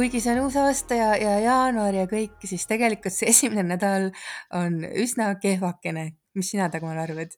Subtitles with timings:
[0.00, 4.08] kuigi see on uus aasta ja, ja jaanuar ja kõik, siis tegelikult see esimene nädal
[4.56, 6.14] on üsna kehvakene.
[6.38, 7.34] mis sina, Dagmar, arvad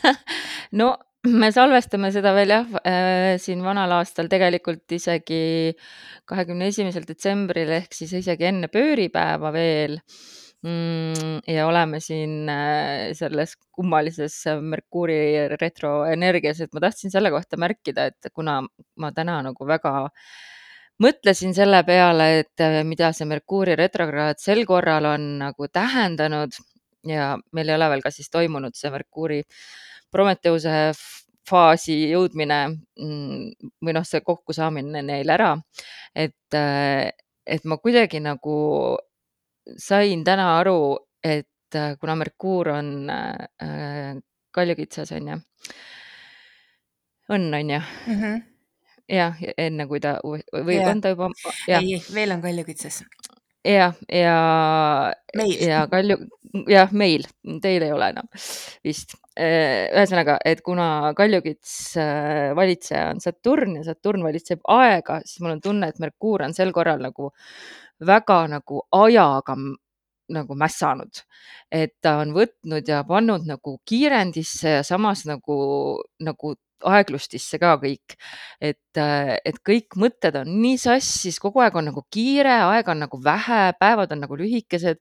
[0.80, 0.90] no
[1.30, 5.72] me salvestame seda veel jah äh,, siin vanal aastal tegelikult isegi
[6.28, 9.96] kahekümne esimesel detsembril ehk siis isegi enne pööripäeva veel
[10.66, 11.40] mm,.
[11.48, 18.34] ja oleme siin äh, selles kummalises Merkuuri retroenergias, et ma tahtsin selle kohta märkida, et
[18.34, 18.60] kuna
[19.00, 20.10] ma täna nagu väga
[21.02, 26.54] mõtlesin selle peale, et äh, mida see Merkuuri retrokraad sel korral on nagu tähendanud
[27.06, 29.42] ja meil ei ole veel ka siis toimunud see Merkuuri
[30.14, 30.92] Prometheuse
[31.48, 35.54] faasi jõudmine mm, või noh, see kokkusaamine neil ära.
[36.14, 37.10] et, äh,
[37.46, 38.56] et ma kuidagi nagu
[39.76, 44.16] sain täna aru, et äh, kuna Merkuur on äh,
[44.54, 45.38] kaljukitsas, on ju,
[47.28, 48.20] on, on ju mm?
[48.20, 48.53] -hmm.
[49.10, 50.88] Jah, enne kui ta või ja.
[50.90, 51.30] on ta juba?
[51.68, 53.02] ei, veel on kaljukitsas.
[53.64, 54.38] jah, ja,
[55.36, 55.54] meil.
[55.60, 56.18] ja kalju,
[56.70, 57.26] jah, meil,
[57.62, 58.28] teil ei ole enam
[58.84, 59.16] vist.
[59.34, 61.94] ühesõnaga, et kuna kaljukits
[62.54, 66.70] valitseja on Saturn ja Saturn valitseb aega, siis mul on tunne, et Merkuur on sel
[66.72, 67.32] korral nagu
[68.04, 69.56] väga nagu ajaga
[70.32, 71.20] nagu mässanud,
[71.72, 75.56] et ta on võtnud ja pannud nagu kiirendisse ja samas nagu,
[76.24, 78.16] nagu aeglustisse ka kõik.
[78.60, 78.98] et,
[79.44, 83.74] et kõik mõtted on nii sassis, kogu aeg on nagu kiire, aega on nagu vähe,
[83.80, 85.00] päevad on nagu lühikesed,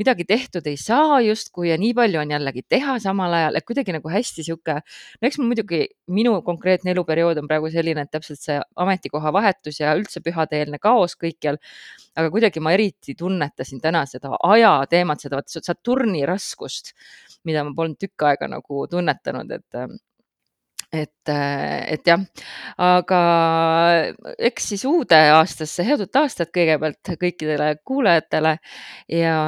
[0.00, 3.94] midagi tehtud ei saa justkui ja nii palju on jällegi teha samal ajal, et kuidagi
[3.96, 4.78] nagu hästi sihuke,
[5.20, 5.82] no eks mul muidugi
[6.12, 11.16] minu konkreetne eluperiood on praegu selline, et täpselt see ametikoha vahetus ja üldse pühadeelne kaos
[11.20, 11.60] kõikjal.
[12.16, 16.94] aga kuidagi ma eriti tunnetasin täna seda aja teemat, seda Saturni raskust,
[17.44, 20.00] mida ma polnud tükk aega nagu tunnetanud, et
[20.94, 22.22] et, et jah,
[22.82, 23.20] aga
[24.48, 28.56] eks siis uude aastasse head uut aastat kõigepealt kõikidele kuulajatele.
[29.12, 29.38] Ja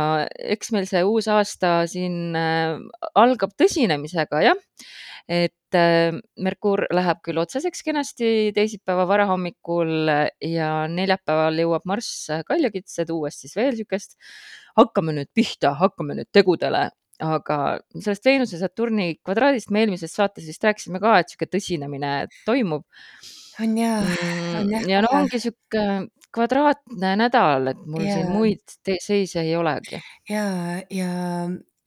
[0.56, 2.78] eks meil see uus aasta siin äh,
[3.18, 4.62] algab tõsinemisega jah,
[5.28, 10.12] et äh, Merkuur läheb küll otseseks kenasti teisipäeva varahommikul
[10.44, 14.18] ja neljapäeval jõuab Marss kaljukitse, tuues siis veel niisugust
[14.78, 16.88] hakkame nüüd pihta, hakkame nüüd tegudele
[17.24, 17.58] aga
[17.94, 22.12] sellest Veenuse Saturni kvadraadist me eelmises saates vist rääkisime ka, et sihuke tõsinemine
[22.46, 22.86] toimub.
[23.62, 24.82] on ja, on jah.
[24.82, 25.86] Mm, ja no ongi sihuke
[26.34, 28.18] kvadraatne nädal, et mul ja.
[28.18, 29.98] siin muid seise ei olegi.
[30.30, 30.44] ja,
[30.94, 31.10] ja,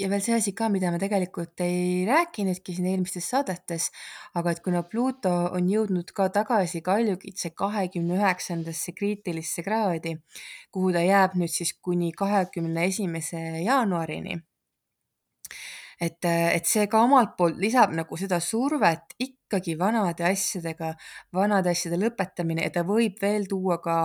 [0.01, 3.87] ja veel see asi ka, mida me tegelikult ei rääkinudki siin eelmistes saadetes,
[4.35, 10.17] aga et kuna Pluto on jõudnud ka tagasi kaljukitse kahekümne üheksandasse kriitilisse kraadi,
[10.73, 14.41] kuhu ta jääb nüüd siis kuni kahekümne esimese jaanuarini
[16.01, 20.95] et, et see ka omalt poolt lisab nagu seda survet ikkagi vanade asjadega,
[21.33, 23.97] vanade asjade lõpetamine ja ta võib veel tuua ka,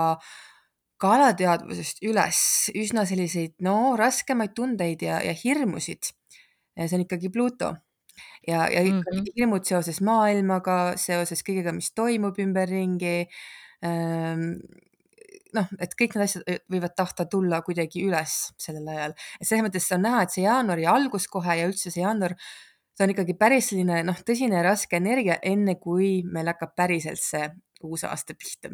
[1.00, 2.42] ka alateadvusest üles
[2.76, 6.12] üsna selliseid no raskemaid tundeid ja, ja hirmusid.
[6.76, 7.72] see on ikkagi Pluto
[8.46, 9.32] ja, ja ikka mm -hmm.
[9.36, 13.26] hirmud seoses maailmaga, seoses kõigega, mis toimub ümberringi
[13.84, 14.60] ähm,
[15.56, 19.17] noh, et kõik need asjad võivad tahta tulla kuidagi üles sellel ajal.
[19.41, 22.37] et selles mõttes on näha, et see jaanuari algus kohe ja üldse see jaanuar,
[22.97, 27.22] see on ikkagi päris selline noh, tõsine ja raske energia, enne kui meil hakkab päriselt
[27.22, 27.49] see
[27.84, 28.72] uus aasta pihta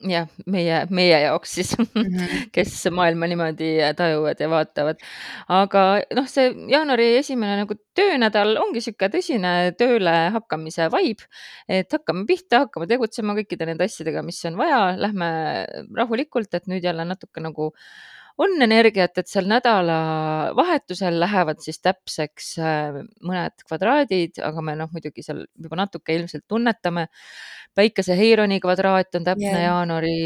[0.00, 2.28] jah, meie, meie jaoks siis -hmm.
[2.54, 5.02] kes maailma niimoodi tajuvad ja vaatavad.
[5.48, 5.84] aga
[6.14, 11.28] noh, see jaanuari esimene nagu töönädal ongi sihuke tõsine tööle hakkamise vibe,
[11.68, 15.30] et hakkame pihta, hakkame tegutsema kõikide nende asjadega, mis on vaja, lähme
[15.96, 17.72] rahulikult, et nüüd jälle natuke nagu
[18.38, 25.22] on energiat, et seal nädalavahetusel lähevad siis täpseks äh, mõned kvadraadid, aga me noh, muidugi
[25.22, 27.06] seal juba natuke ilmselt tunnetame
[27.74, 29.66] päikese Heironi kvadraat on täpne yeah.
[29.68, 30.16] jaanuari,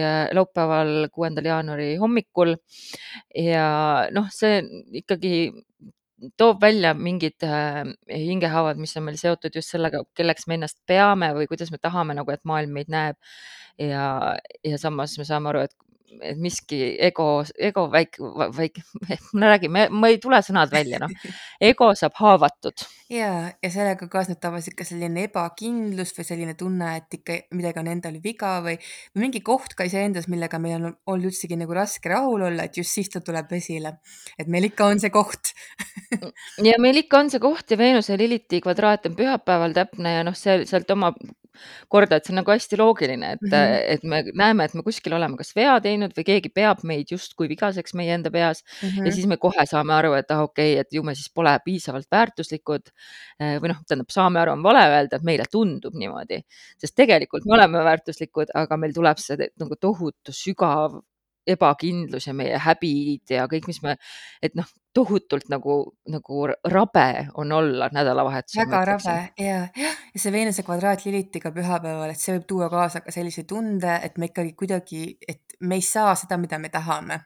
[0.00, 2.56] äh, laupäeval, kuuendal jaanuari hommikul.
[3.34, 3.66] ja
[4.12, 4.60] noh, see
[5.00, 5.34] ikkagi
[6.40, 11.32] toob välja mingid äh, hingehaavad, mis on meil seotud just sellega, kelleks me ennast peame
[11.36, 13.16] või kuidas me tahame nagu, et maailm meid näeb.
[13.80, 15.74] ja, ja samas me saame aru, et
[16.22, 17.26] et miski ego,
[17.58, 18.22] ego väike,
[18.56, 18.84] väike,
[19.38, 21.12] ma räägin, ma ei tule sõnad välja, noh.
[21.62, 22.84] ego saab haavatud.
[23.12, 23.30] ja,
[23.62, 28.18] ja sellega kaasneb tavaliselt ka selline ebakindlus või selline tunne, et ikka midagi on endal
[28.24, 28.76] viga või,
[29.14, 32.80] või mingi koht ka iseendas, millega meil on olnud üldsegi nagu raske rahul olla, et
[32.80, 33.98] just siis ta tuleb esile.
[34.38, 35.54] et meil ikka on see koht
[36.68, 40.36] ja meil ikka on see koht ja Veenuse Liliti kvadraat on pühapäeval täpne ja noh,
[40.38, 41.12] see sealt oma
[41.88, 43.84] korda, et see on nagu hästi loogiline, et mm, -hmm.
[43.94, 47.48] et me näeme, et me kuskil oleme kas vea teinud või keegi peab meid justkui
[47.48, 49.14] vigaseks meie enda peas Mm ja -hmm.
[49.14, 52.06] siis me kohe saame aru, et ah, okei okay,, et ju me siis pole piisavalt
[52.10, 52.90] väärtuslikud
[53.40, 56.40] või noh, tähendab, saame aru, on vale öelda, et meile tundub niimoodi,
[56.78, 61.00] sest tegelikult me oleme väärtuslikud, aga meil tuleb see nagu tohutu sügav
[61.46, 63.96] ebakindlus ja meie häbid ja kõik, mis me,
[64.42, 65.76] et noh, tohutult nagu,
[66.10, 67.08] nagu rabe
[67.40, 72.46] on olla nädalavahetusel, väga rabe ja, ja see Veenuse kvadraat Lilitiga pühapäeval, et see võib
[72.50, 76.60] tuua kaasa ka sellise tunde, et me ikkagi kuidagi, et me ei saa seda, mida
[76.62, 77.24] me tahame.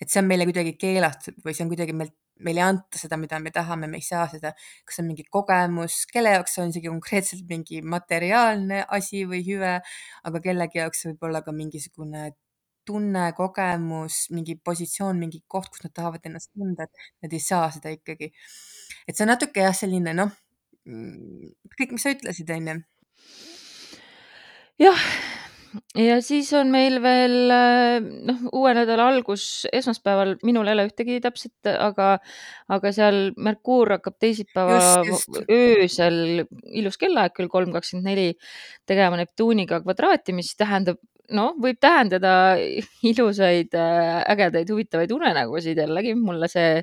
[0.00, 3.18] et see on meile kuidagi keelatud või see on kuidagi meil, meile ei anta seda,
[3.20, 4.54] mida me tahame, me ei saa seda.
[4.84, 9.74] kas see on mingi kogemus, kelle jaoks on isegi konkreetselt mingi materiaalne asi või hüve,
[10.30, 12.30] aga kellegi jaoks võib olla ka mingisugune
[12.90, 17.70] tunne, kogemus, mingi positsioon, mingi koht, kus nad tahavad ennast tunda, et nad ei saa
[17.74, 18.32] seda ikkagi.
[19.06, 20.32] et see on natuke jah, selline noh,
[21.78, 22.78] kõik, mis sa ütlesid, on ju.
[24.86, 25.04] jah,
[25.98, 31.70] ja siis on meil veel noh, uue nädala algus esmaspäeval, minul ei ole ühtegi täpset,
[31.72, 32.12] aga,
[32.72, 35.40] aga seal Merkuur hakkab teisipäeva just, just.
[35.46, 36.44] öösel,
[36.82, 38.28] ilus kellaaeg küll kolm kakskümmend neli,
[38.88, 41.00] tegema Neptuuniga kvadraati, mis tähendab
[41.36, 42.32] noh, võib tähendada
[43.10, 46.82] ilusaid, ägedaid, huvitavaid unenägusid jällegi, mulle see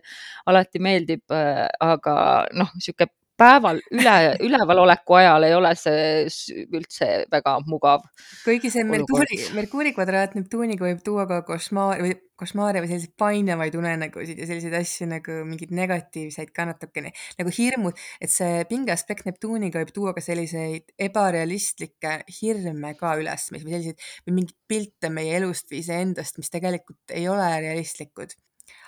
[0.50, 2.18] alati meeldib, aga
[2.58, 8.06] noh, sihuke päeval üle, üleval oleku ajal ei ole see üldse väga mugav.
[8.44, 13.76] kuigi see Merkuuri, Merkuuri kvadraat Neptuuniga võib tuua ka košmaar või košmaare või selliseid painavaid
[13.78, 19.82] unenägusid ja selliseid asju nagu mingeid negatiivseid ka natukene nagu hirmud, et see pingeaspekt Neptuuniga
[19.82, 25.70] võib tuua ka selliseid ebarealistlikke hirme ka üles või selliseid või mingeid pilte meie elust
[25.72, 28.34] või iseendast, mis tegelikult ei ole realistlikud.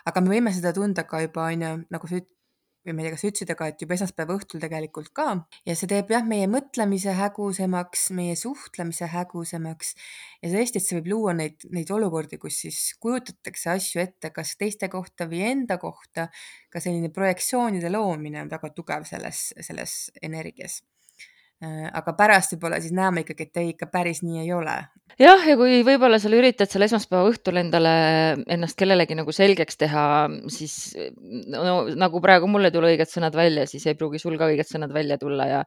[0.10, 2.34] aga me võime seda tunda ka juba onju, nagu sa üt-,
[2.86, 5.28] või ma ei tea, kas sa ütlesid, aga et juba esmaspäeva õhtul tegelikult ka.
[5.68, 9.96] Ja see teeb jah, meie mõtlemise hägusamaks, meie suhtlemise hägusamaks
[10.44, 14.56] ja tõesti, et see võib luua neid, neid olukordi, kus siis kujutatakse asju ette, kas
[14.60, 16.30] teiste kohta või enda kohta.
[16.70, 20.82] ka selline projektsioonide loomine on väga tugev selles, selles energias
[21.60, 24.76] aga pärast võib-olla siis näeme ikkagi, et ei, ikka päris nii ei ole.
[25.20, 27.92] jah, ja kui võib-olla sa üritad seal esmaspäeva õhtul endale
[28.48, 30.04] ennast kellelegi nagu selgeks teha,
[30.54, 30.76] siis
[31.52, 34.70] no nagu praegu mul ei tule õiged sõnad välja, siis ei pruugi sul ka õiged
[34.70, 35.62] sõnad välja tulla ja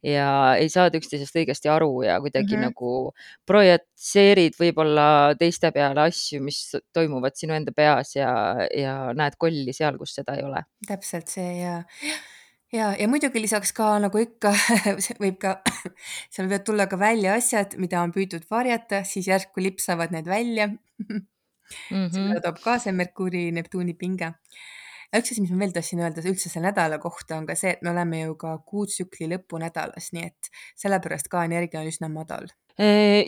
[0.00, 2.72] ja ei saada üksteisest õigesti aru ja kuidagi mm -hmm.
[2.72, 3.12] nagu
[3.44, 8.32] projitseerid võib-olla teiste peale asju, mis toimuvad sinu enda peas ja,
[8.72, 10.64] ja näed kolli seal, kus seda ei ole.
[10.88, 11.82] täpselt see ja
[12.74, 14.52] ja, ja muidugi lisaks ka nagu ikka
[15.22, 15.56] võib ka,
[16.34, 20.68] seal võivad tulla ka välja asjad, mida on püütud varjata, siis järsku lipsavad need välja
[20.70, 21.22] mm.
[21.90, 22.10] -hmm.
[22.14, 24.34] seda toob kaasa Merkuuri, Neptuuni pinge.
[25.14, 27.82] üks asi, mis ma veel tahtsin öelda üldse selle nädala kohta on ka see, et
[27.82, 32.50] me oleme ju ka kuutsükli lõpunädalas, nii et sellepärast ka energia on üsna madal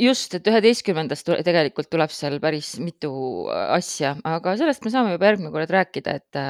[0.03, 3.13] just, et üheteistkümnendast tegelikult tuleb seal päris mitu
[3.51, 6.41] asja, aga sellest me saame juba järgmine kord rääkida, et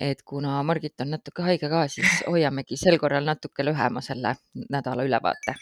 [0.00, 4.36] et kuna Margit on natuke haige ka, siis hoiamegi sel korral natuke lühema selle
[4.70, 5.58] nädala ülevaate.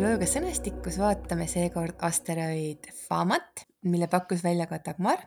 [0.00, 5.18] Astroloogia sõnastikus vaatame seekord asteroid Famat, mille pakkus välja ka Dagmar.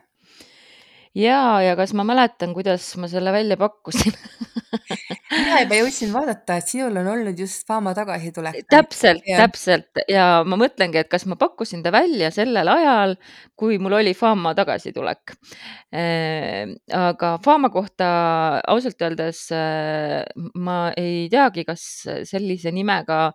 [1.14, 4.16] ja, ja kas ma mäletan, kuidas ma selle välja pakkusin
[5.30, 8.56] mina juba jõudsin vaadata, et sinul on olnud just Fama tagasitulek.
[8.66, 13.14] täpselt, täpselt ja ma mõtlengi, et kas ma pakkusin ta välja sellel ajal,
[13.54, 15.36] kui mul oli Fama tagasitulek.
[16.98, 18.10] aga Fama kohta
[18.66, 19.44] ausalt öeldes
[20.58, 21.86] ma ei teagi, kas
[22.26, 23.28] sellise nimega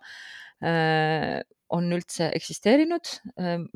[0.60, 3.12] on üldse eksisteerinud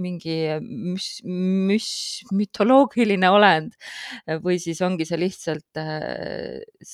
[0.02, 3.76] mingi müs-, müs-, mütoloogiline olend?
[4.44, 5.84] Või siis ongi see lihtsalt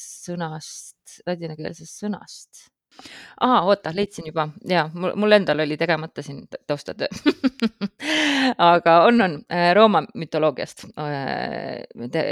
[0.00, 2.68] sõnast, ladinakeelsest sõnast
[3.40, 7.08] aa, oota, leidsin juba ja mul, mul endal oli tegemata siin taustatöö
[8.72, 9.36] aga on, on
[9.74, 10.84] Rooma mütoloogiast.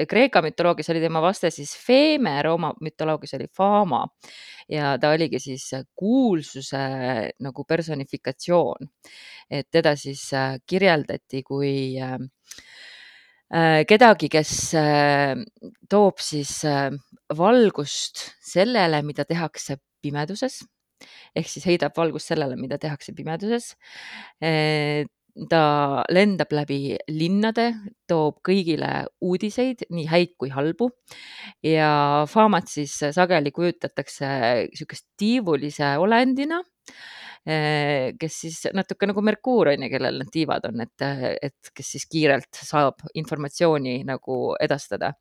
[0.08, 4.04] Kreeka mütoloogias oli tema vaste siis Feeme, Rooma mütoloogias oli Fama
[4.68, 6.78] ja ta oligi siis kuulsuse
[7.40, 8.88] nagu personifikatsioon.
[9.50, 10.30] et teda siis
[10.66, 11.96] kirjeldati kui
[13.88, 14.50] kedagi, kes
[15.88, 16.60] toob siis
[17.36, 20.62] valgust sellele, mida tehakse pimeduses.
[21.36, 23.74] Ehk siis heidab valgust sellele, mida tehakse pimeduses.
[25.48, 25.60] ta
[26.10, 27.68] lendab läbi linnade,
[28.10, 30.88] toob kõigile uudiseid, nii häid kui halbu.
[31.62, 34.26] Ja Famat siis sageli kujutatakse
[34.66, 36.58] niisugust tiivulise olendina
[38.18, 41.04] kes siis natuke nagu Merkuur on ju, kellel need tiivad on, et,
[41.48, 45.14] et kes siis kiirelt saab informatsiooni nagu edastada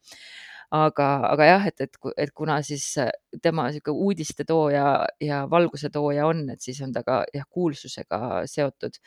[0.76, 2.86] aga, aga jah, et, et, et kuna siis
[3.44, 4.88] tema sihuke uudistetooja
[5.24, 9.00] ja valguse tooja on, et siis on ta ka jah, kuulsusega seotud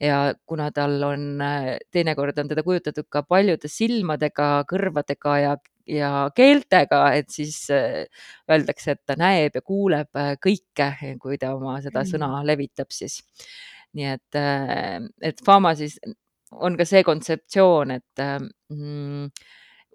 [0.00, 1.38] ja kuna tal on,
[1.92, 5.54] teinekord on teda kujutatud ka paljude silmadega, kõrvadega ja,
[5.88, 10.90] ja keeltega, et siis öeldakse, et ta näeb ja kuuleb kõike,
[11.22, 12.12] kui ta oma seda mm.
[12.12, 13.22] sõna levitab siis.
[13.96, 14.40] nii et,
[15.24, 15.96] et Fama siis
[16.52, 18.24] on ka see kontseptsioon, et
[18.72, 19.30] mm,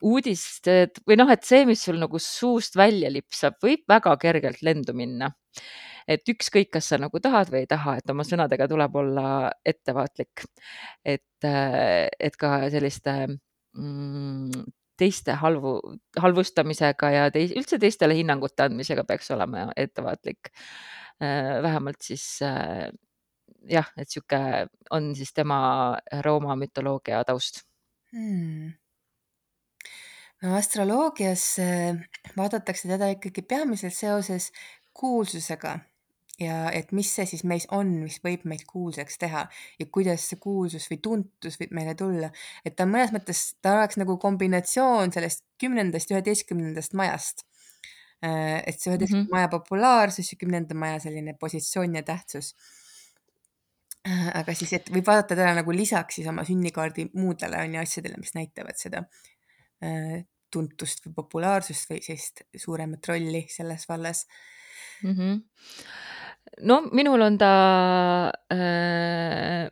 [0.05, 4.95] uudised või noh, et see, mis sul nagu suust välja lipsab, võib väga kergelt lendu
[4.97, 5.31] minna.
[6.09, 10.45] et ükskõik, kas sa nagu tahad või ei taha, et oma sõnadega tuleb olla ettevaatlik.
[11.05, 13.13] et, et ka selliste
[13.77, 14.65] mm,
[14.97, 15.75] teiste halvu,
[16.17, 20.51] halvustamisega ja teis, üldse teistele hinnangute andmisega peaks olema ettevaatlik.
[21.21, 27.61] vähemalt siis jah, et sihuke on siis tema Rooma mütoloogia taust
[28.11, 28.80] hmm
[30.41, 32.01] no astroloogias äh,
[32.37, 34.51] vaadatakse teda ikkagi peamiselt seoses
[34.93, 35.79] kuulsusega
[36.41, 39.43] ja et mis see siis meis on, mis võib meid kuulsaks teha
[39.79, 42.31] ja kuidas see kuulsus või tuntus võib meile tulla.
[42.65, 47.45] et ta mõnes mõttes, ta oleks nagu kombinatsioon sellest kümnendast üheteistkümnendast majast.
[48.25, 49.37] Äh, et see üheteistkümnenda mm -hmm.
[49.37, 52.55] maja populaarsus ja kümnenda maja selline positsioon ja tähtsus.
[54.07, 57.81] Äh, aga siis, et võib vaadata teda nagu lisaks siis oma sünnikaardi muudele on ju
[57.81, 59.03] asjadele, mis näitavad seda
[60.51, 64.25] tuntust või populaarsust või sellist suuremat rolli selles vallas
[65.03, 65.13] mm?
[65.15, 65.37] -hmm.
[66.67, 67.53] no minul on ta
[68.53, 69.69] äh,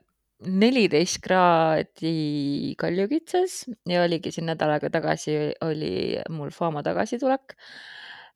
[0.48, 5.36] neliteist kraadi kaljukitses ja oligi siin nädal aega tagasi
[5.66, 5.94] oli
[6.32, 7.56] mul Fama tagasitulek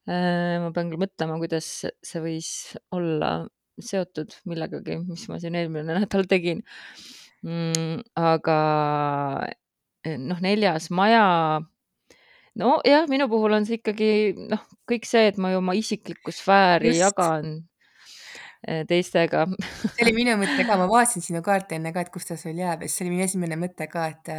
[0.10, 0.60] äh,.
[0.60, 1.70] ma pean küll mõtlema, kuidas
[2.04, 2.50] see võis
[2.92, 3.48] olla
[3.80, 6.62] seotud millegagi, mis ma siin eelmine nädal tegin
[7.42, 8.04] mm,.
[8.20, 8.60] aga
[10.04, 11.26] noh, neljas maja
[12.60, 14.10] nojah, minu puhul on see ikkagi
[14.52, 17.02] noh, kõik see, et ma ju oma isiklikku sfääri Just.
[17.02, 17.54] jagan
[18.68, 22.30] eh, teistega see oli minu mõte ka, ma vaatasin sinu kaarti enne ka, et kus
[22.30, 24.34] ta sul jääb ja siis see oli minu esimene mõte ka, et,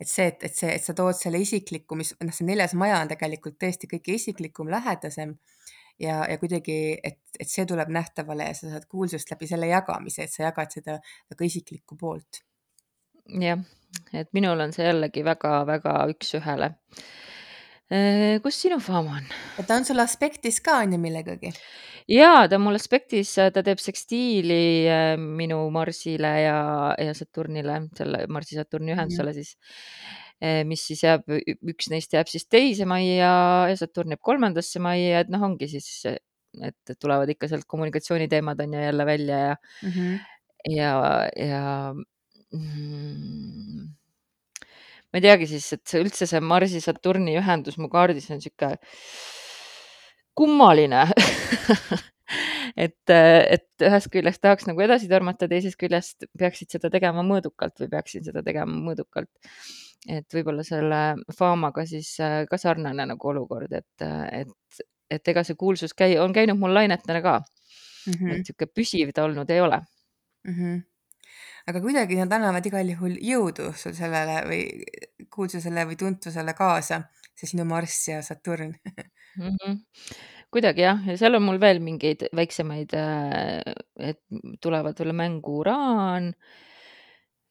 [0.00, 3.02] et see, et, et see, et sa tood selle isikliku, mis noh, see neljas maja
[3.02, 5.36] on tegelikult tõesti kõige isiklikum, lähedasem
[6.00, 10.24] ja, ja kuidagi, et, et see tuleb nähtavale ja sa saad kuulsust läbi selle jagamise,
[10.24, 10.96] et sa jagad seda
[11.32, 12.44] väga isiklikku poolt.
[13.30, 13.64] Jah,
[14.12, 16.74] et minul on see jällegi väga-väga üks-ühele
[17.90, 19.24] Äh, kus sinu faam on?
[19.66, 21.50] ta on sul aspektis ka on ju millegagi?
[22.06, 26.60] jaa, ta on mul aspektis, ta teeb sekstiili äh, minu Marsile ja,
[26.94, 29.56] ja Saturnile, selle Marsi-Saturni ühendusele siis,
[30.38, 31.26] äh, mis siis jääb,
[31.74, 33.32] üks neist jääb siis teise majja
[33.72, 38.78] ja Saturn jääb kolmandasse majja, et noh, ongi siis, et tulevad ikka sealt kommunikatsiooniteemad on
[38.78, 40.14] ju jälle välja ja mm, -hmm.
[40.78, 40.94] ja,
[41.34, 41.66] ja
[42.56, 43.88] mm,
[45.10, 48.76] ma ei teagi siis, et see üldse see Marsi-Saturni ühendus mu kaardis on sihuke
[50.38, 51.04] kummaline
[52.84, 57.90] et, et ühest küljest tahaks nagu edasi tormata, teisest küljest peaksid seda tegema mõõdukalt või
[57.96, 59.30] peaksin seda tegema mõõdukalt.
[60.08, 61.00] et võib-olla selle
[61.36, 66.32] Famaga siis äh, ka sarnane nagu olukord, et, et, et ega see kuulsus käi-, on
[66.32, 68.12] käinud mul lainetena ka mm.
[68.12, 68.38] -hmm.
[68.38, 69.82] et sihuke püsiv ta olnud ei ole
[70.46, 70.54] mm.
[70.54, 70.89] -hmm
[71.68, 74.62] aga kuidagi nad annavad igal juhul jõudu sul sellele või
[75.32, 77.02] kuulsusele või tuntusele kaasa,
[77.36, 78.74] see sinu Marss ja Saturn
[79.36, 79.56] mm.
[79.56, 79.76] -hmm.
[80.50, 83.60] kuidagi jah, ja seal on mul veel mingeid väiksemaid, äh,
[83.98, 84.22] et
[84.62, 86.32] tulevad veel mängu Uraan,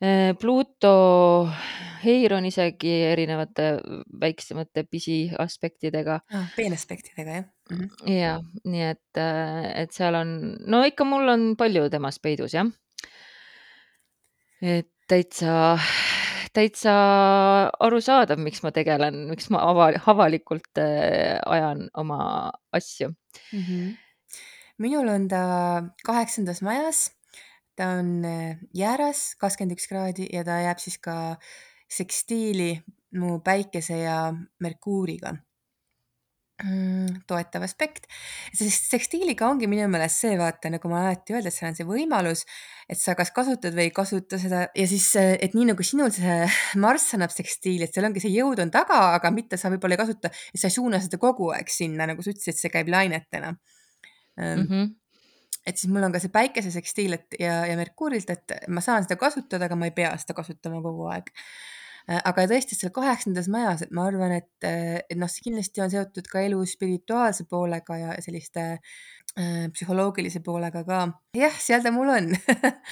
[0.03, 1.49] äh, Pluto,
[2.03, 3.71] Heiron isegi erinevate
[4.21, 6.51] väiksemate pisiaspektidega ah,.
[6.55, 8.11] peenaspektidega jah mm -hmm.?
[8.11, 8.35] ja
[8.65, 12.69] nii et, äh, et seal on, no ikka mul on palju temast peidus jah
[14.61, 15.77] et täitsa,
[16.53, 16.93] täitsa
[17.79, 23.63] arusaadav, miks ma tegelen, miks ma ava-, avalikult äh, ajan oma asju mm.
[23.63, 23.95] -hmm.
[24.77, 25.43] minul on ta
[26.05, 27.11] kaheksandas majas,
[27.75, 31.35] ta on äh, jääras kakskümmend üks kraadi ja ta jääb siis ka
[31.89, 32.81] sekstiili
[33.17, 35.35] mu päikese ja Merkuuriga
[37.29, 38.07] toetav aspekt,
[38.55, 41.87] sest tekstiiliga ongi minu meelest see, vaata, nagu ma alati öelda, et seal on see
[41.87, 42.43] võimalus,
[42.91, 46.35] et sa kas kasutad või ei kasuta seda ja siis, et nii nagu sinul see
[46.83, 50.03] marss annab tekstiili, et seal ongi see jõud on taga, aga mitte sa võib-olla ei
[50.03, 54.67] kasuta, sa ei suuna seda kogu aeg sinna, nagu sa ütlesid, see käib lainetena mm.
[54.67, 54.93] -hmm.
[55.63, 59.07] et siis mul on ka see päikese sekstiil, et ja, ja Merkuurilt, et ma saan
[59.07, 61.78] seda kasutada, aga ma ei pea seda kasutama kogu aeg Äh,
[62.09, 65.91] aga tõesti seal kaheksandas majas, et ma arvan, et, äh, et noh, see kindlasti on
[65.93, 71.03] seotud ka elu spirituaalse poolega ja selliste äh, psühholoogilise poolega ka.
[71.37, 72.31] jah, seal ta mul on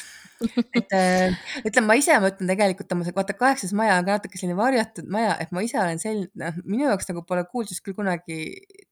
[0.77, 1.33] et äh,
[1.65, 5.53] ütleme, ma ise mõtlen tegelikult vaata kaheksas maja on ka natuke selline varjatud maja, et
[5.55, 8.41] ma ise olen selline, noh, minu jaoks nagu pole kuulsus küll kunagi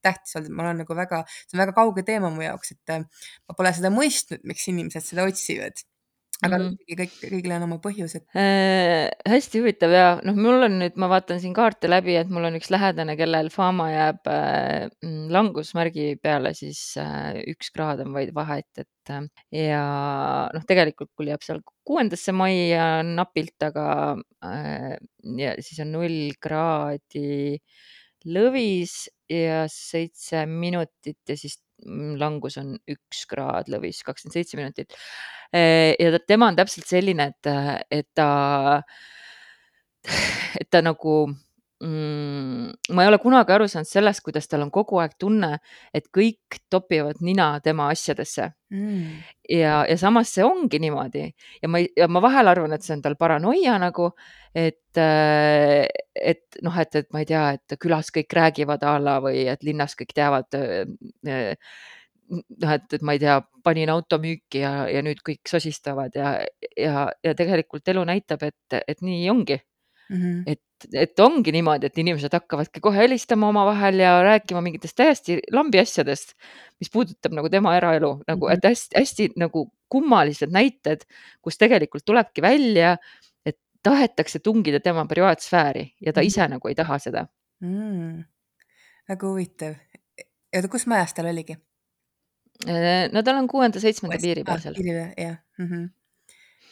[0.06, 3.06] tähtis olnud, ma olen nagu väga, see on väga kauge teema mu jaoks, et äh,
[3.46, 5.86] ma pole seda mõistnud, miks inimesed seda otsivad
[6.44, 6.66] aga Mhm.
[6.76, 8.26] muidugi kõik, kõigil on oma põhjused.
[8.36, 12.50] Äh, hästi huvitav ja noh, mul on nüüd, ma vaatan siin kaarte läbi, et mul
[12.50, 18.12] on üks lähedane, kellel Fama jääb äh, mm, langusmärgi peale, siis äh, üks kraad on
[18.18, 19.24] vaid vahet, et äh,
[19.56, 19.84] ja
[20.54, 23.88] noh, tegelikult mul jääb seal kuuendasse majja napilt, aga
[24.44, 24.96] äh,
[25.40, 27.60] ja siis on null kraadi
[28.26, 31.65] lõvis ja seitse minutit ja siis mm,
[32.20, 34.96] langus on üks kraad lõvis, kakskümmend seitse minutit.
[35.54, 37.50] Ja ta, tema on täpselt selline, et,
[37.94, 38.30] et ta,
[40.62, 41.18] et ta nagu
[41.86, 45.52] mm,, ma ei ole kunagi aru saanud sellest, kuidas tal on kogu aeg tunne,
[45.96, 49.20] et kõik topivad nina tema asjadesse mm..
[49.54, 53.04] ja, ja samas see ongi niimoodi ja ma, ja ma vahel arvan, et see on
[53.06, 54.12] tal paranoia nagu,
[54.56, 59.46] et, et noh, et, et ma ei tea, et külas kõik räägivad a la või
[59.52, 60.50] et linnas kõik teavad
[62.30, 66.36] noh, et, et ma ei tea, panin auto müüki ja, ja nüüd kõik sosistavad ja,
[66.78, 70.16] ja, ja tegelikult elu näitab, et, et nii ongi mm.
[70.16, 70.44] -hmm.
[70.48, 70.62] et,
[70.94, 76.36] et ongi niimoodi, et inimesed hakkavadki kohe helistama omavahel ja rääkima mingitest täiesti lambi asjadest,
[76.80, 81.06] mis puudutab nagu tema eraelu nagu, et hästi-hästi nagu kummalised näited,
[81.46, 82.96] kus tegelikult tulebki välja,
[83.46, 86.28] et tahetakse tungida tema privaatsfääri ja ta -hmm.
[86.28, 87.28] ise nagu ei taha seda
[87.60, 88.24] mm..
[89.10, 89.76] väga huvitav.
[90.56, 91.58] oota, kus majas tal oligi?
[92.68, 94.76] Äh, no tal on kuuenda-seitsmenda piiri peal ah, seal.
[94.76, 95.68] piiri peal, jah mm.
[95.68, 95.90] -hmm.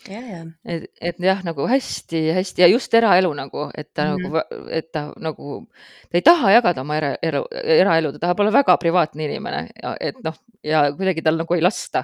[0.10, 0.42] Ja, ja.
[0.66, 4.24] et, et jah, nagu hästi-hästi ja just eraelu nagu, et ta mm -hmm.
[4.24, 5.68] nagu, et ta nagu,
[6.12, 10.20] ta ei taha jagada oma eraelu, eraelu, ta tahab olla väga privaatne inimene ja et
[10.24, 12.04] noh, ja kuidagi tal nagu ei lasta.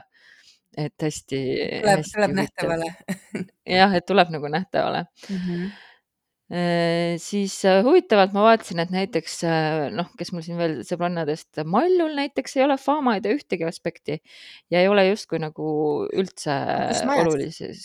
[0.77, 1.37] et hästi,
[1.81, 2.85] tuleb, tuleb nähtavale
[3.79, 5.37] jah, et tuleb nagu nähtavale mm.
[5.37, 5.69] -hmm
[6.49, 7.53] siis
[7.85, 9.35] huvitavalt ma vaatasin, et näiteks
[9.93, 14.17] noh, kes mul siin veel sõbrannadest, Maljul näiteks ei ole Fama ei tea ühtegi aspekti
[14.73, 15.69] ja ei ole justkui nagu
[16.09, 16.55] üldse
[17.05, 17.83] olulises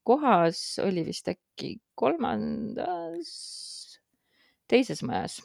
[0.00, 3.34] kohas, oli vist äkki kolmandas,
[4.70, 5.42] teises majas.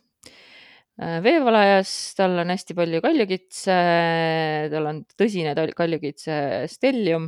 [0.96, 3.80] veevalajas tal on hästi palju kaljukitse,
[4.72, 6.40] tal on tõsine kaljukitse
[6.72, 7.28] stellium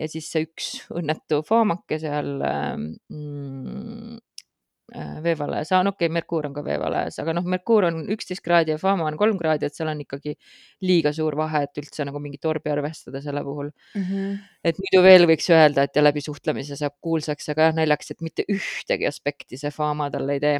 [0.00, 4.18] ja siis see üks õnnetu faamake seal mm,
[5.24, 8.74] veevalajas, aa no okei okay,, Merkuur on ka veevalajas, aga noh, Merkuur on üksteist kraadi
[8.74, 10.34] ja Fama on kolm kraadi, et seal on ikkagi
[10.86, 14.02] liiga suur vahe, et üldse nagu mingit orbi arvestada selle puhul mm.
[14.02, 14.34] -hmm.
[14.64, 18.20] et muidu veel võiks öelda, et ja läbi suhtlemise saab kuulsaks, aga jah, naljaks, et
[18.26, 20.58] mitte ühtegi aspekti see Fama talle ei tee.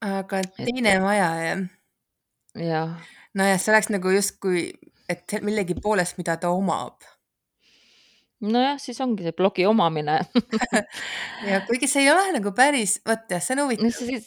[0.00, 1.02] aga teine et...
[1.02, 1.66] maja jah?
[2.60, 2.96] jah.
[3.34, 4.70] nojah, see oleks nagu justkui,
[5.08, 7.13] et millegi poolest, mida ta omab
[8.52, 10.20] nojah, siis ongi see blogi omamine
[11.50, 14.26] ja kuigi see ei ole nagu päris, vot jah, see on huvitav.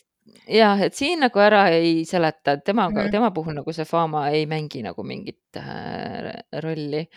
[0.51, 3.11] jah, et siin nagu ära ei seleta, et temaga mm, -hmm.
[3.11, 7.07] tema puhul nagu see Fama ei mängi nagu mingit äh, rolli.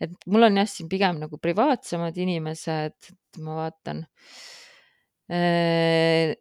[0.00, 4.06] et mul on jah, siin pigem nagu privaatsemad inimesed, ma vaatan
[5.30, 6.36] äh,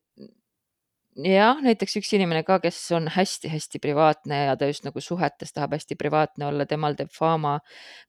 [1.26, 5.76] jah, näiteks üks inimene ka, kes on hästi-hästi privaatne ja ta just nagu suhetes tahab
[5.78, 7.58] hästi privaatne olla, temal teeb Fama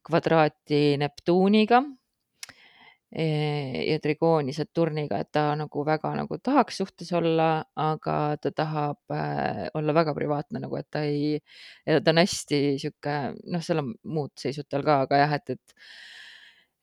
[0.07, 1.83] kvadraati Neptuuniga
[3.11, 9.67] ja trigooni Saturniga, et ta nagu väga nagu tahaks suhtes olla, aga ta tahab äh,
[9.75, 11.41] olla väga privaatne nagu, et ta ei,
[11.87, 13.17] ta on hästi sihuke,
[13.51, 15.77] noh, seal on muud seisud tal ka, aga jah, et, et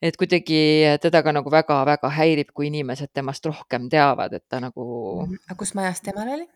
[0.08, 0.60] et kuidagi
[1.02, 4.84] teda ka nagu väga-väga häirib, kui inimesed temast rohkem teavad, et ta nagu.
[5.48, 6.46] aga kus majas temal oli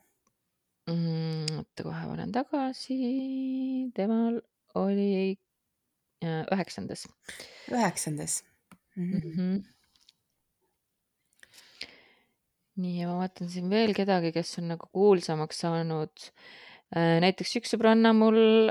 [0.93, 1.59] mm,?
[1.59, 3.01] oota, kohe panen tagasi.
[3.97, 4.43] temal
[4.77, 5.35] oli
[6.23, 7.09] äh, üheksandas.
[7.73, 8.43] üheksandas
[8.97, 9.21] mm.
[9.21, 9.63] -hmm.
[12.83, 16.29] nii, ja ma vaatan siin veel kedagi, kes on nagu kuulsamaks saanud.
[16.93, 18.69] näiteks üks sõbranna mul,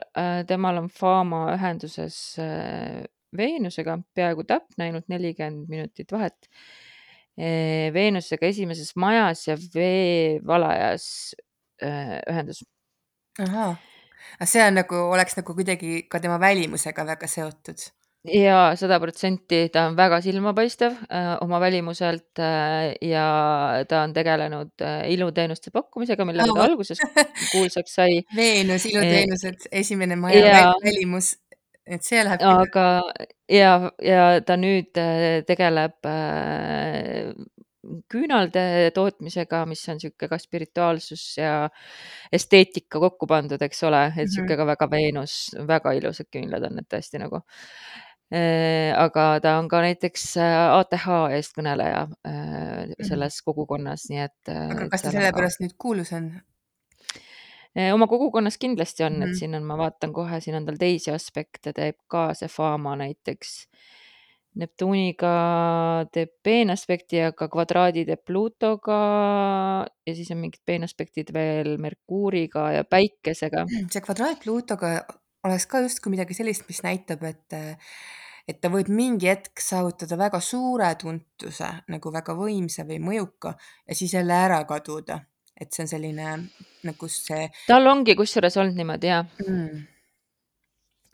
[0.48, 2.38] temal on Fama ühenduses
[3.38, 6.50] Veenusega, peaaegu täpne, ainult nelikümmend minutit vahet.
[7.96, 11.06] Veenusega esimeses majas ja veevalajas
[11.82, 12.62] ühendus.
[13.40, 13.76] ahaa,
[14.46, 17.88] see on nagu, oleks nagu kuidagi ka tema välimusega väga seotud
[18.28, 23.26] ja sada protsenti, ta on väga silmapaistev äh, oma välimuselt äh, ja
[23.90, 27.02] ta on tegelenud äh, iluteenuste pakkumisega, millega ta alguses
[27.52, 28.20] kuulsaks sai.
[28.38, 31.34] Veenus, iluteenused, esimene maja ja, välimus,
[31.88, 32.46] et see läheb.
[32.46, 32.86] aga
[33.50, 33.74] ja,
[34.06, 37.34] ja ta nüüd äh, tegeleb äh,
[38.12, 41.56] küünalde tootmisega, mis on niisugune ka spirituaalsus ja
[42.32, 44.28] esteetika kokku pandud, eks ole, et Mhm.
[44.30, 45.34] niisugune ka väga Veenus,
[45.68, 47.42] väga ilusad küünlad on need tõesti nagu.
[48.32, 53.04] Aga ta on ka näiteks ATH eestkõneleja Mhm.
[53.08, 56.32] selles kogukonnas, nii et, aga kas ta on ka sellepärast nüüd kuulus on?
[57.94, 59.36] oma kogukonnas kindlasti on, et Mhm.
[59.40, 63.68] siin on, ma vaatan kohe, siin on tal teisi aspekte, teeb ka see Fama näiteks.
[64.56, 68.98] Neptuuniga teeb peenaspekti, aga kvadraadi teeb Pluutoga
[70.06, 73.64] ja siis on mingid peenaspektid veel Merkuuriga ja Päikesega.
[73.92, 75.06] see kvadraat Pluutoga
[75.48, 77.56] oleks ka justkui midagi sellist, mis näitab, et
[78.50, 83.54] et ta võib mingi hetk saavutada väga suure tuntuse, nagu väga võimsa või mõjuka
[83.88, 85.20] ja siis jälle ära kaduda.
[85.62, 86.28] et see on selline
[86.84, 89.26] nagu see tal ongi kusjuures olnud niimoodi jah.
[89.48, 89.84] mm.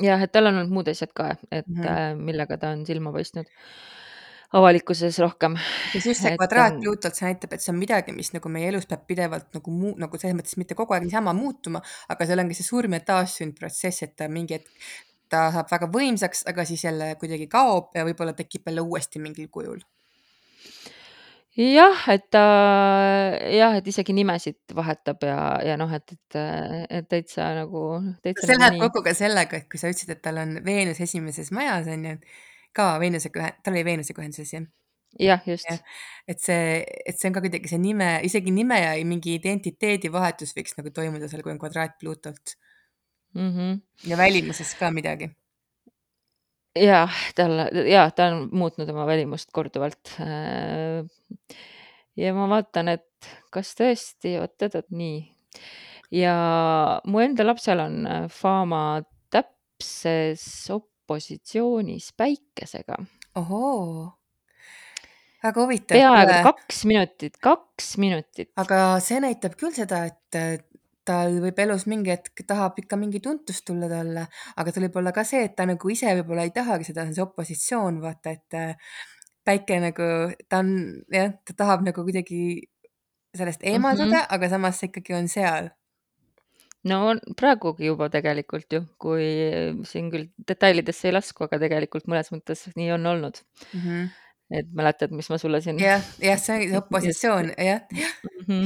[0.07, 1.83] jah, et tal on olnud muud asjad ka, et Mhm.
[1.83, 3.45] äh, millega ta on silma paistnud
[4.55, 5.57] avalikkuses rohkem.
[5.91, 8.69] kas just see kvadraat on, Pluutolt, see näitab, et see on midagi, mis nagu meie
[8.71, 11.81] elus peab pidevalt nagu muu-, nagu selles mõttes mitte kogu aeg niisama muutuma,
[12.13, 14.71] aga seal ongi see surm ja taassünd protsess, et ta mingi hetk,
[15.31, 19.51] ta saab väga võimsaks, aga siis jälle kuidagi kaob ja võib-olla tekib jälle uuesti mingil
[19.51, 19.83] kujul.
[21.57, 22.47] jah, et ta
[23.51, 26.43] jah, et isegi nimesid vahetab ja, ja noh, et, et,
[27.01, 27.87] et täitsa nagu,
[28.23, 28.85] see nagu läheb nii.
[28.87, 32.19] kokku ka sellega, et kui sa ütlesid, et tal on Veenus esimeses majas on ju,
[32.77, 34.67] ka Veenusega ühe, tal oli Veenusega ühenduses jah?
[35.19, 35.65] jah, just.
[35.69, 35.79] jah,
[36.29, 40.77] et see, et see on ka kuidagi see nime, isegi nime ja mingi identiteedivahetus võiks
[40.77, 42.57] nagu toimuda seal, kui on kvadraat Pluutolt
[43.37, 43.51] mm.
[43.51, 43.81] -hmm.
[44.09, 45.29] ja välimuses ka midagi.
[46.77, 47.57] jah, tal
[47.89, 50.13] ja ta on muutnud oma välimust korduvalt.
[52.17, 55.33] ja ma vaatan, et kas tõesti, oot-oot-oot, nii.
[56.11, 56.35] ja
[57.05, 60.69] mu enda lapsel on Fama täpses
[61.07, 62.97] opositsioonis Päikesega.
[63.35, 64.11] ohoo,
[65.43, 65.97] väga huvitav.
[65.97, 68.51] peaaegu kaks minutit, kaks minutit.
[68.57, 70.65] aga see näitab küll seda, et
[71.07, 74.25] tal võib elus mingi hetk, tahab ikka mingi tuntus tulla talle,
[74.57, 77.23] aga tal võib olla ka see, et ta nagu ise võib-olla ei tahagi seda, see
[77.23, 78.57] opositsioon, vaata, et
[79.47, 80.09] päike nagu,
[80.51, 80.73] ta on
[81.13, 82.41] jah, ta tahab nagu kuidagi
[83.37, 84.35] sellest eemalduda mm, -hmm.
[84.35, 85.69] aga samas see ikkagi on seal.
[86.89, 86.99] No
[87.39, 89.27] praegugi juba tegelikult ju, kui
[89.87, 93.79] siin küll detailidesse ei lasku, aga tegelikult mõnes mõttes nii on olnud mm.
[93.83, 94.09] -hmm.
[94.61, 95.79] et mäletad, mis ma sulle siin.
[95.83, 97.81] jah, jah, see opositsioon, jah,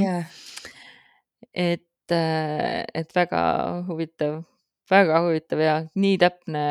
[0.05, 0.41] jah.
[1.53, 2.17] et,
[3.01, 3.43] et väga
[3.87, 4.41] huvitav,
[4.91, 6.65] väga huvitav ja nii täpne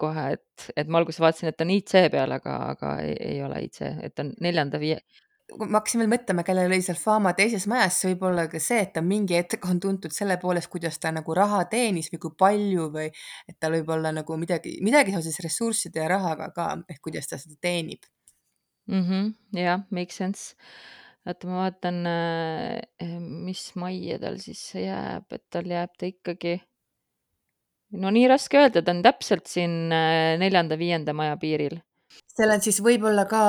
[0.00, 3.64] kohe, et, et ma alguses vaatasin, et on IC peal, aga, aga ei, ei ole
[3.66, 5.00] IC, et on neljanda viie.
[5.58, 8.80] Ma hakkasin veel mõtlema, kellel oli seal Fama teises majas, see võib olla ka see,
[8.84, 12.36] et ta mingi hetk on tuntud selle poolest, kuidas ta nagu raha teenis või kui
[12.44, 17.02] palju või et tal võib olla nagu midagi, midagi seoses ressursside ja rahaga ka, ehk
[17.08, 18.06] kuidas ta seda teenib
[18.90, 19.04] mm.
[19.04, 20.54] -hmm, jah, make sense
[21.26, 22.00] oota, ma vaatan,
[23.44, 26.60] mis majja tal siis jääb, et tal jääb ta ikkagi.
[28.00, 29.90] no nii raske öelda, ta on täpselt siin
[30.40, 31.80] neljanda-viienda maja piiril.
[32.30, 33.42] Seal on siis võib-olla ka,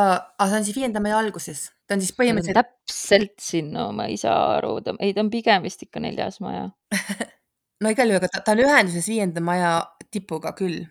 [0.43, 2.60] see on siis viienda maja alguses, ta on siis põhimõtteliselt.
[2.62, 6.41] täpselt siin, no ma ei saa aru, ta, ei, ta on pigem vist ikka neljas
[6.43, 6.69] maja
[7.82, 9.76] no igal juhul, aga ta, ta on ühenduses viienda maja
[10.12, 10.86] tipuga küll.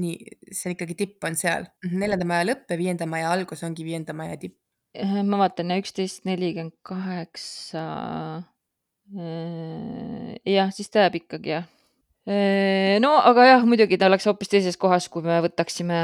[0.00, 4.16] nii, see ikkagi tipp on seal, neljanda maja lõpp ja viienda maja algus ongi viienda
[4.16, 4.56] maja tipp
[5.24, 7.84] ma vaatan ja üksteist nelikümmend kaheksa.
[10.48, 11.68] jah, siis ta jääb ikkagi jah.
[13.02, 15.98] No aga jah, muidugi ta oleks hoopis teises kohas, kui me võtaksime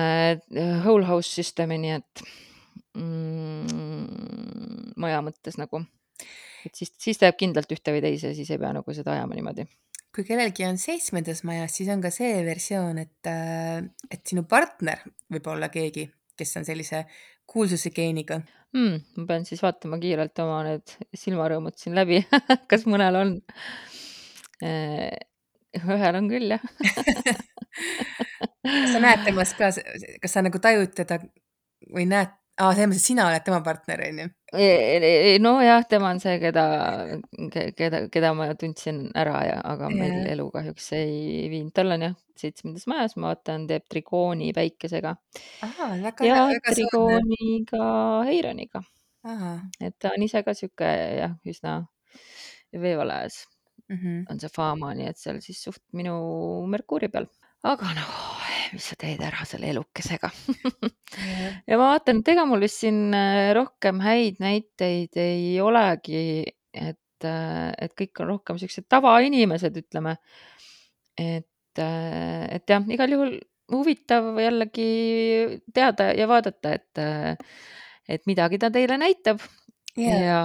[0.85, 2.23] whole house system'i, nii et
[2.99, 5.85] mm, maja mõttes nagu,
[6.67, 9.39] et siis, siis ta jääb kindlalt ühte või teise, siis ei pea nagu seda ajama
[9.39, 9.69] niimoodi
[10.15, 13.29] kui kellelgi on seitsmendas majas, siis on ka see versioon, et,
[14.11, 17.05] et sinu partner võib olla keegi, kes on sellise
[17.49, 18.41] kuulsuse geeniga
[18.75, 18.99] mm,.
[19.21, 22.21] ma pean siis vaatama kiirelt oma need silmarõõmud siin läbi
[22.71, 23.35] kas mõnel on?
[25.77, 26.65] Ühel on küll jah
[28.69, 29.71] kas sa näed temas ka,
[30.23, 31.19] kas sa nagu tajud teda
[31.95, 34.29] või näed, aa, selles mõttes, et sina oled tema partner, on ju?
[35.45, 36.65] nojah, tema on see, keda,
[37.79, 40.31] keda, keda ma tundsin ära ja, aga meil yeah.
[40.35, 45.15] elu kahjuks ei viinud, tal on jah, seitsmendas majas, ma vaatan, teeb trigooni päikesega.
[46.25, 47.85] ja trigooniga
[48.29, 48.83] Heironiga.
[49.83, 51.81] et ta on ise ka sihuke jah, üsna
[52.73, 53.43] veevalajas
[53.89, 54.25] mm -hmm.
[54.31, 56.15] on see Fama, nii et seal siis suht minu
[56.67, 57.29] Merkuuri peal,
[57.65, 58.39] aga noh
[58.73, 60.31] mis sa teed ära selle elukesega
[61.69, 63.15] ja ma vaatan, et ega mul vist siin
[63.57, 70.17] rohkem häid näiteid ei olegi, et, et kõik on rohkem siuksed tavainimesed, ütleme.
[71.19, 73.39] et, et jah, igal juhul
[73.73, 74.91] huvitav jällegi
[75.75, 77.03] teada ja vaadata, et,
[78.09, 79.43] et midagi ta teile näitab
[79.99, 80.19] Jaa.
[80.23, 80.41] ja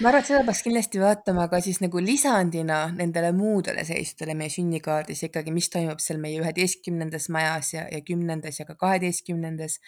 [0.00, 4.50] ma arvan, et seda peaks kindlasti vaatama ka siis nagu lisandina nendele muudele seisudele meie
[4.50, 9.78] sünnikaardis ikkagi, mis toimub seal meie üheteistkümnendas majas ja, ja kümnendas ja ka kaheteistkümnendas.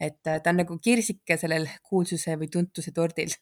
[0.00, 3.32] Et äh, ta on nagu kirsike sellel kuulsuse või tuntuse tordil.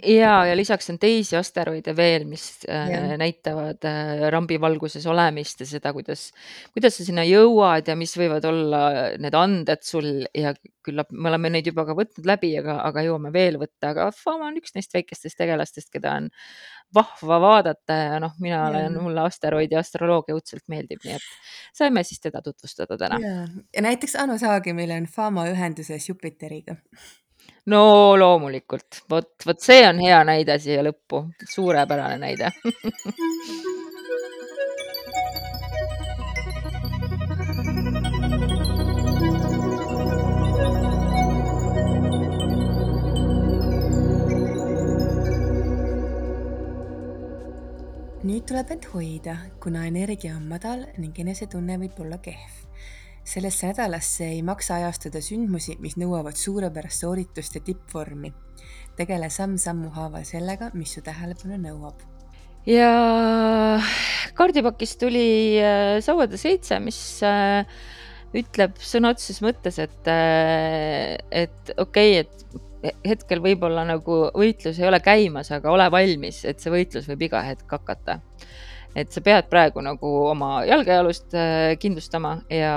[0.00, 3.12] ja, ja lisaks on teisi asteroide veel, mis äh, Jah.
[3.20, 6.30] näitavad äh, rambivalguses olemist ja seda, kuidas,
[6.72, 8.82] kuidas sa sinna jõuad ja mis võivad olla
[9.20, 10.54] need anded sul ja
[10.88, 14.48] küllap me oleme neid juba ka võtnud läbi, aga, aga jõuame veel võtta, aga Fama
[14.48, 16.30] on üks neist väikestest tegelastest, keda on
[16.94, 21.28] vahva vaadata ja noh, mina olen, mulle asteroid ja astroloogia õudselt meeldib, nii et
[21.76, 23.20] saime siis teda tutvustada täna.
[23.22, 26.76] ja, ja näiteks Anu Saagimil on Fama ühenduses Jupiteriga.
[27.66, 27.82] no
[28.18, 32.52] loomulikult, vot, vot see on hea näide siia lõppu, suurepärane näide
[48.28, 52.56] nüüd tuleb end hoida, kuna energia on madal ning enesetunne võib olla kehv.
[53.28, 58.32] sellesse nädalasse ei maksa ajastada sündmusi, mis nõuavad suurepärast sooritust ja tippvormi.
[58.96, 62.04] tegele samm-sammu haaval sellega, mis su tähelepanu nõuab.
[62.66, 63.80] ja
[64.34, 67.64] kaardipakist tuli äh, Sauade seitse, mis äh,
[68.36, 74.88] ütleb sõna otseses mõttes, et, äh, et okei okay,, et hetkel võib-olla nagu võitlus ei
[74.88, 78.20] ole käimas, aga ole valmis, et see võitlus võib iga hetk hakata.
[78.96, 81.34] et sa pead praegu nagu oma jalgealust
[81.78, 82.72] kindlustama ja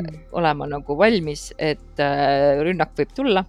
[0.00, 0.24] mm.
[0.32, 2.02] olema nagu valmis, et
[2.62, 3.44] rünnak võib tulla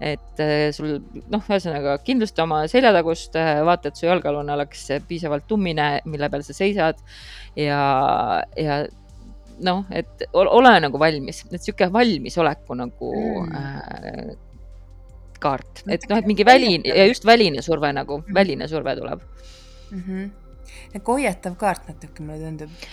[0.00, 0.40] et
[0.76, 0.98] sul
[1.32, 6.56] noh, ühesõnaga kindlusta oma seljatagust, vaata, et su jalgealune oleks piisavalt tummine, mille peal sa
[6.56, 7.00] seisad
[7.56, 7.78] ja,
[8.60, 8.82] ja
[9.64, 13.12] noh, et ole nagu valmis, et sihuke valmisoleku nagu
[13.46, 13.54] mm.
[13.56, 14.34] äh,
[15.46, 18.34] kaart, et noh, et mingi väline ja just väline surve nagu -hmm.
[18.40, 19.22] väline surve tuleb
[19.90, 20.02] mm.
[20.02, 20.45] -hmm
[20.94, 22.86] nagu hoiatav kaart natuke, mulle tundub.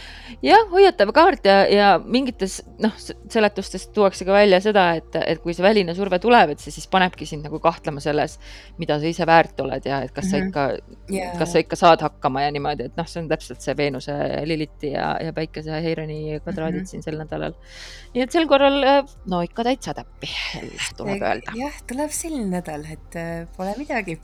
[0.46, 5.56] jah, hoiatav kaart ja, ja mingites noh, seletustes tuuakse ka välja seda, et, et kui
[5.56, 8.38] see väline surve tuleb, et see siis panebki sind nagu kahtlema selles,
[8.82, 10.54] mida sa ise väärt oled ja et kas mm -hmm.
[10.54, 13.62] sa ikka yeah., kas sa ikka saad hakkama ja niimoodi, et noh, see on täpselt
[13.62, 14.14] see Veenuse,
[14.46, 16.90] Liliti ja, ja Päikese ja Heironi kvadraadid mm -hmm.
[16.90, 17.54] siin sel nädalal.
[18.14, 18.82] nii et sel korral
[19.26, 20.30] no ikka täitsa täppi
[20.98, 21.56] tuleb öelda.
[21.56, 24.20] jah, tuleb selline nädal, et äh, pole midagi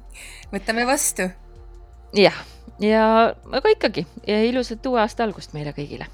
[0.54, 1.30] võtame vastu
[2.16, 2.36] jah,
[2.80, 6.06] ja aga ikkagi ilusat uue aasta algust meile kõigile